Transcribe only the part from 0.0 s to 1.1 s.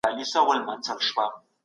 وخته ستا قربان سم